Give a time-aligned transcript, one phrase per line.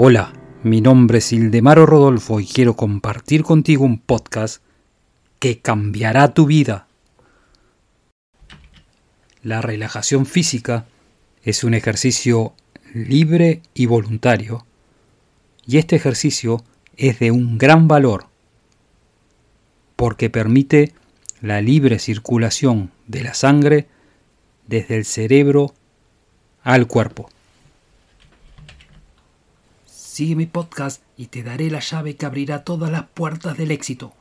[0.00, 0.32] Hola,
[0.62, 4.62] mi nombre es Ildemaro Rodolfo y quiero compartir contigo un podcast
[5.40, 6.86] que cambiará tu vida.
[9.42, 10.86] La relajación física
[11.42, 12.54] es un ejercicio
[12.94, 14.64] libre y voluntario
[15.66, 16.62] y este ejercicio
[16.96, 18.26] es de un gran valor
[19.96, 20.94] porque permite
[21.40, 23.88] la libre circulación de la sangre
[24.68, 25.74] desde el cerebro
[26.62, 27.28] al cuerpo.
[30.18, 34.14] Sigue mi podcast y te daré la llave que abrirá todas las puertas del éxito.